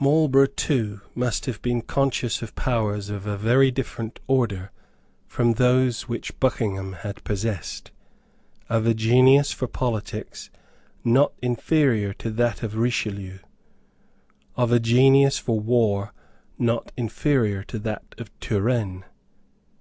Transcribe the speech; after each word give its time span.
Marlborough 0.00 0.46
too 0.46 1.00
must 1.14 1.46
have 1.46 1.62
been 1.62 1.80
conscious 1.80 2.42
of 2.42 2.56
powers 2.56 3.08
of 3.08 3.24
a 3.24 3.36
very 3.36 3.70
different 3.70 4.18
order 4.26 4.72
from 5.28 5.52
those 5.52 6.08
which 6.08 6.36
Buckingham 6.40 6.92
had 6.94 7.22
possessed, 7.22 7.92
of 8.68 8.84
a 8.84 8.94
genius 8.94 9.52
for 9.52 9.68
politics 9.68 10.50
not 11.04 11.34
inferior 11.40 12.12
to 12.14 12.32
that 12.32 12.64
of 12.64 12.74
Richelieu, 12.74 13.38
of 14.56 14.72
a 14.72 14.80
genius 14.80 15.38
for 15.38 15.60
war 15.60 16.12
not 16.58 16.90
inferior 16.96 17.62
to 17.62 17.78
that 17.78 18.12
of 18.18 18.36
Turenne. 18.40 19.04